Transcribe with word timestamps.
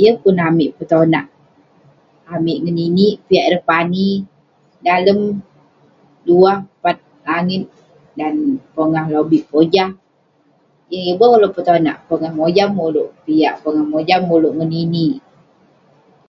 Yeng 0.00 0.18
pun 0.22 0.36
amik 0.48 0.70
petonak, 0.76 1.26
amik 2.34 2.58
ngeninik 2.62 3.14
piak 3.26 3.46
ireh 3.48 3.64
pani 3.68 4.08
dalem 4.86 5.18
duah 6.26 6.56
pat 6.82 6.96
langit. 7.26 7.62
Dan 8.18 8.34
pongah 8.74 9.06
lobik 9.14 9.44
pojah, 9.52 9.90
yeng 10.90 11.04
iboh 11.12 11.30
ulouk 11.36 11.54
petonak, 11.56 11.98
pongah 12.08 12.32
mojam 12.38 12.70
ulouk 12.86 13.10
piak, 13.24 13.54
pongah 13.62 13.86
mojam 13.92 14.22
ulouk 14.36 14.54
ngeninik. 14.56 15.14